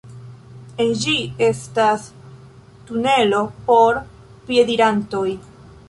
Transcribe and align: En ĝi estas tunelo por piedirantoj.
En 0.85 0.93
ĝi 1.01 1.13
estas 1.49 2.07
tunelo 2.89 3.43
por 3.71 4.01
piedirantoj. 4.49 5.27